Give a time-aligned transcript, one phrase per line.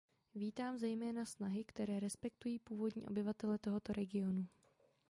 [0.35, 4.47] Vítám zejména snahy, které respektují původní obyvatele tohoto regionu.